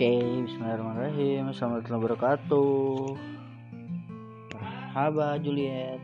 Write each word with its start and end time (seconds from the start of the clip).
Oke, 0.00 0.16
bismillahirrahmanirrahim. 0.48 1.52
Assalamualaikum 1.52 1.92
wabarakatuh. 2.00 3.20
Haba 4.96 5.36
Juliet. 5.44 6.00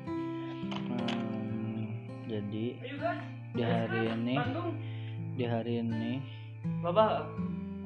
Hmm, 0.85 1.97
jadi 2.29 2.77
di 3.57 3.63
hari 3.65 4.01
ini, 4.13 4.37
di 5.41 5.45
hari 5.49 5.81
ini, 5.81 6.21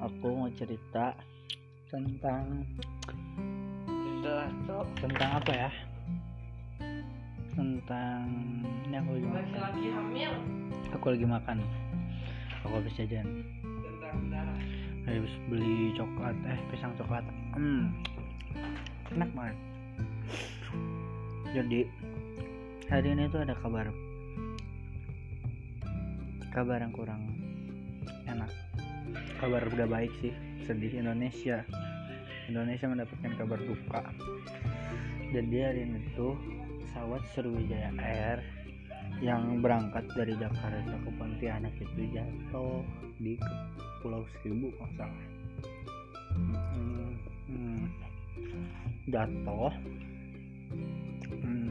aku 0.02 0.26
mau 0.34 0.50
cerita 0.58 1.14
tentang 1.94 2.66
tentang 4.98 5.30
apa 5.30 5.52
ya? 5.54 5.70
Tentang 7.54 8.26
ini 8.82 8.98
aku 8.98 9.14
lagi 9.14 9.28
makan. 9.30 9.62
Aku 10.90 11.06
lagi 11.06 11.26
makan. 11.30 11.56
Aku 12.66 12.82
habis 12.82 12.98
jajan. 12.98 13.46
Tentang 13.62 14.26
darah. 14.26 14.79
Habis 15.18 15.34
beli 15.50 15.90
coklat 15.98 16.36
eh 16.46 16.60
pisang 16.70 16.94
coklat. 16.94 17.24
Hmm. 17.58 17.90
Enak 19.10 19.30
banget. 19.34 19.56
Jadi 21.50 21.80
hari 22.86 23.08
ini 23.10 23.26
tuh 23.26 23.42
ada 23.42 23.58
kabar. 23.58 23.90
Kabar 26.54 26.78
yang 26.78 26.94
kurang 26.94 27.22
enak. 28.30 28.50
Kabar 29.42 29.66
udah 29.66 29.88
baik 29.90 30.12
sih 30.22 30.30
sedih 30.62 31.02
Indonesia. 31.02 31.66
Indonesia 32.46 32.86
mendapatkan 32.86 33.32
kabar 33.34 33.58
duka. 33.62 34.02
Jadi 35.30 35.56
hari 35.62 35.86
ini 35.86 36.02
tuh 36.18 36.34
pesawat 36.82 37.22
Sriwijaya 37.34 37.94
Air 38.02 38.42
yang 39.20 39.60
berangkat 39.60 40.08
dari 40.16 40.32
Jakarta 40.40 40.96
ke 40.96 41.10
Pontianak 41.20 41.76
itu 41.76 42.00
jatuh 42.16 42.80
di 43.20 43.36
Pulau 44.00 44.24
Seribu 44.40 44.72
kalau 44.80 44.92
salah. 44.96 45.24
Hmm, 46.32 47.12
hmm, 47.52 47.82
jatuh. 49.12 49.72
Hmm, 51.44 51.68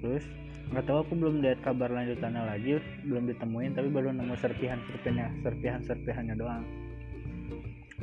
terus 0.00 0.24
nggak 0.72 0.84
tahu 0.88 0.98
aku 1.04 1.12
belum 1.12 1.44
lihat 1.44 1.60
kabar 1.60 1.92
lanjutannya 1.92 2.40
lagi 2.40 2.80
belum 3.04 3.28
ditemuin 3.28 3.76
tapi 3.76 3.88
baru 3.92 4.16
nemu 4.16 4.32
serpihan 4.40 4.80
serpihannya 4.88 5.28
serpihan 5.44 5.80
serpihannya 5.84 6.34
doang. 6.40 6.64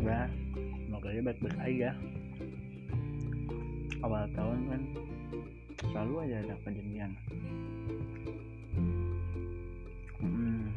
Ya 0.06 0.30
semoga 0.86 1.10
aja 1.10 1.22
baik-baik 1.26 1.58
aja. 1.58 1.90
Awal 4.06 4.30
tahun 4.38 4.60
kan 4.70 4.82
selalu 5.90 6.14
aja 6.30 6.36
ada 6.46 6.56
kejadian 6.62 7.12
hmm, 10.22 10.70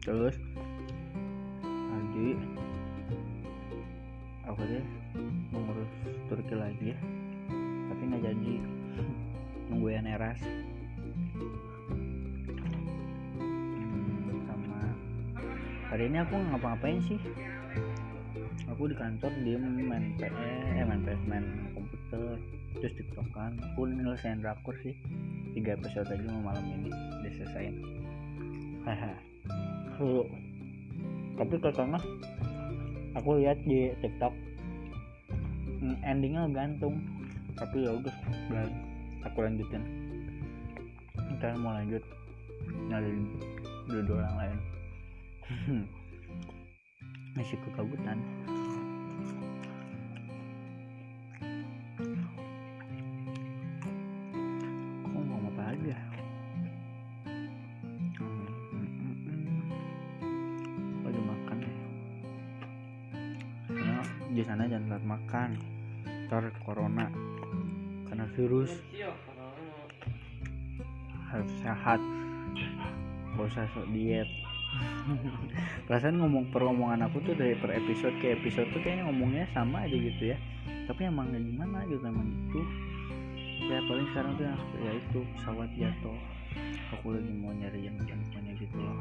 terus 0.00 0.36
tadi 1.62 2.28
aku 4.48 4.60
deh 4.68 4.84
mengurus 5.52 5.88
Turki 6.28 6.56
lagi 6.56 6.96
ya. 6.96 6.98
Tapi 7.92 8.02
nggak 8.08 8.22
jadi. 8.24 8.54
Nungguin 9.68 10.08
eras. 10.08 10.40
Hmm, 13.40 14.32
sama. 14.48 14.80
Hari 15.92 16.08
ini 16.08 16.18
aku 16.24 16.36
ngapa-ngapain 16.36 17.00
sih 17.04 17.20
aku 18.72 18.88
di 18.88 18.96
kantor 18.96 19.32
diem 19.44 19.60
main 19.84 20.16
PS 20.16 20.32
eh 20.32 20.84
main 20.88 21.04
PS 21.04 21.22
main 21.28 21.44
komputer 21.76 22.40
terus 22.80 22.92
tiktokan 22.96 23.52
aku 23.60 23.84
nyelesain 23.84 24.40
drakor 24.40 24.72
sih. 24.80 24.96
Tiga 25.52 25.76
episode 25.76 26.08
aja 26.08 26.24
mau 26.32 26.48
malam 26.48 26.64
ini 26.72 26.88
diselesain 27.20 27.76
haha. 28.88 29.12
Lu 30.00 30.24
tapi 31.36 31.60
katanya 31.60 32.00
aku 33.12 33.44
lihat 33.44 33.60
di 33.68 33.92
TikTok 34.00 34.32
mm, 35.84 35.96
endingnya 36.00 36.48
gantung. 36.48 36.96
Tapi 37.52 37.84
ya 37.84 37.92
udah 37.92 38.16
aku 39.28 39.38
lanjutin. 39.44 39.84
Kalian 41.44 41.60
mau 41.60 41.76
lanjut 41.76 42.00
nyari 42.88 43.12
dua 43.92 44.16
orang 44.16 44.36
lain. 44.40 44.58
Masih 47.36 47.56
kekabutan 47.64 48.20
di 64.32 64.42
sana 64.42 64.64
jangan 64.64 64.96
telat 64.96 65.04
makan. 65.04 65.50
Ntar 66.28 66.48
corona 66.64 67.06
karena 68.08 68.24
virus 68.32 68.72
harus 71.28 71.52
sehat. 71.60 72.00
Gak 73.36 73.46
usah 73.48 73.64
sok 73.72 73.88
diet. 73.92 74.28
Perasaan 75.88 76.16
ngomong 76.20 76.48
per 76.48 76.64
omongan 76.64 77.04
aku 77.04 77.20
tuh 77.20 77.36
dari 77.36 77.52
per 77.56 77.76
episode 77.76 78.16
ke 78.24 78.32
episode 78.32 78.68
tuh 78.72 78.80
kayaknya 78.80 79.08
ngomongnya 79.08 79.44
sama 79.52 79.84
aja 79.84 79.96
gitu 79.96 80.32
ya. 80.32 80.36
Tapi 80.88 81.08
emang 81.08 81.32
gimana 81.32 81.84
gitu 81.88 82.00
emang 82.04 82.28
gitu 82.28 82.64
ya 83.62 83.78
paling 83.88 84.04
sekarang 84.12 84.32
tuh 84.36 84.44
ya- 84.44 84.68
ya 84.84 84.92
itu 84.96 85.18
pesawat 85.36 85.70
jatuh. 85.76 86.18
Aku 86.98 87.16
lagi 87.16 87.32
mau 87.32 87.52
nyari 87.56 87.88
yang 87.88 87.96
infonya 88.04 88.52
gitu 88.60 88.76
loh. 88.76 88.96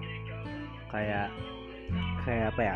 Kayak 0.87 1.27
kayak 2.23 2.55
apa 2.55 2.61
ya 2.63 2.75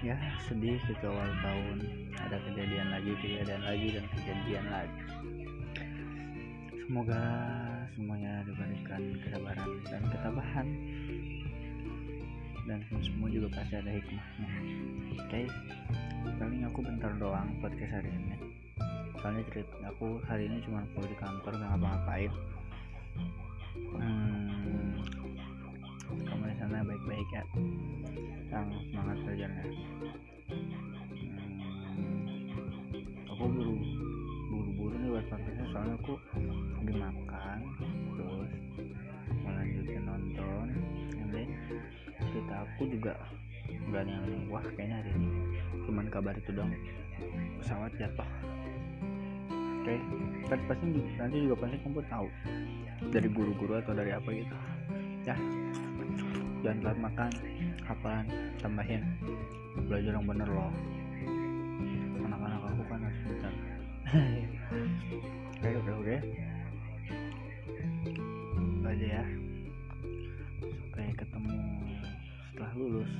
ya 0.00 0.16
sedih 0.48 0.80
gitu 0.88 1.06
awal 1.08 1.30
tahun. 1.44 1.78
Ada 2.16 2.36
kejadian 2.48 2.88
lagi 2.88 3.12
kejadian 3.20 3.62
lagi 3.64 3.88
dan 3.92 4.04
kejadian 4.16 4.66
lagi. 4.72 5.02
Semoga 6.84 7.22
semuanya 7.94 8.42
diberikan 8.48 9.02
kesabaran 9.22 9.70
dan 9.86 10.02
ketabahan. 10.08 10.68
Dan 12.64 12.78
semua 13.02 13.28
juga 13.28 13.48
pasti 13.50 13.74
ada 13.76 13.90
hikmahnya. 13.90 14.50
Oke 15.16 15.42
paling 16.40 16.64
aku 16.68 16.80
bentar 16.84 17.12
doang 17.16 17.48
podcast 17.60 18.00
hari 18.00 18.08
ini. 18.12 18.36
Soalnya 19.20 19.44
cerita 19.52 19.76
aku 19.84 20.20
hari 20.24 20.48
ini 20.48 20.64
cuma 20.64 20.84
full 20.96 21.04
di 21.04 21.16
kantor 21.20 21.52
nggak 21.60 21.70
ngapa-ngapain 21.76 22.32
ya 27.28 27.44
yang 28.50 28.66
semangat 28.88 29.16
belajarnya. 29.22 29.64
Hmm, 31.92 33.28
aku 33.28 33.44
buru 33.44 33.76
buru-buru 34.50 34.94
nih 34.96 35.08
buat 35.12 35.26
podcastnya 35.28 35.66
soalnya 35.70 35.94
aku 36.00 36.12
lagi 36.80 36.94
makan 36.96 37.58
terus 38.16 38.52
mau 39.44 39.52
lanjutin 39.54 40.02
nonton 40.02 40.66
lain 41.30 41.50
cerita 42.18 42.54
aku 42.66 42.82
juga 42.90 43.14
nggak 43.70 44.02
yang 44.08 44.26
wah 44.50 44.64
kayaknya 44.74 44.96
hari 45.04 45.10
ini. 45.14 45.30
Cuman 45.86 46.06
kabar 46.08 46.34
itu 46.34 46.50
dong 46.56 46.72
pesawat 47.60 47.92
jatuh. 48.00 48.30
Oke 49.80 49.94
kan 50.50 50.60
pasti 50.66 50.84
nanti 51.20 51.36
juga 51.46 51.56
pasti 51.62 51.76
kamu 51.84 52.02
tahu 52.10 52.26
dari 53.12 53.28
guru-guru 53.30 53.78
atau 53.78 53.92
dari 53.94 54.10
apa 54.10 54.28
gitu. 54.32 54.56
Ya 55.28 55.36
jangan 56.60 56.78
telat 56.84 56.98
makan. 57.00 57.30
Kapan? 57.84 58.24
Tambahin. 58.60 59.02
Belajar 59.88 60.12
yang 60.14 60.26
bener 60.28 60.48
loh. 60.48 60.72
Anak-anak 62.20 62.60
aku 62.68 62.82
kan 62.86 63.00
harus 63.00 63.20
pintar. 63.24 63.54
Oke 65.60 65.76
oke. 65.76 66.16
Oke 68.80 68.88
aja 68.90 69.06
ya. 69.22 69.24
Sampai 70.60 71.14
ketemu 71.14 71.56
setelah 72.50 72.72
lulus. 72.74 73.12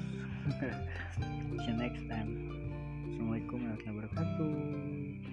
See 1.61 1.69
you 1.69 1.75
next 1.79 2.05
time. 2.11 2.31
Assalamualaikum 3.07 3.59
warahmatullahi 3.61 3.97
wabarakatuh 3.97 5.30